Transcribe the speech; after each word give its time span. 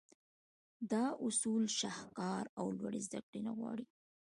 دا 0.91 1.05
اصول 1.27 1.63
شهکار 1.79 2.43
او 2.59 2.65
لوړې 2.77 2.99
زدهکړې 3.07 3.39
نه 3.47 3.51
غواړي. 3.57 3.85